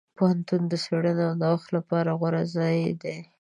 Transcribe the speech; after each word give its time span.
پوهنتون 0.17 0.61
د 0.67 0.73
څېړنې 0.83 1.23
او 1.27 1.33
نوښت 1.41 1.67
لپاره 1.77 2.09
غوره 2.19 2.43
ځای 2.55 2.77
دی. 3.01 3.17